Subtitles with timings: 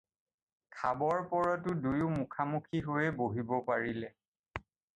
[0.77, 4.13] খাবৰ পৰতো দুয়ো মুখা-মুখি হৈহে বহিব পাৰিলে।